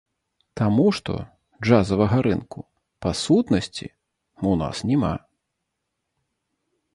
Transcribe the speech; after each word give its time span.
Таму 0.59 0.85
што, 0.99 1.13
джазавага 1.65 2.17
рынку, 2.27 2.59
па 3.07 3.11
сутнасці, 3.23 3.87
у 4.53 4.55
нас 4.63 4.75
няма. 4.93 5.13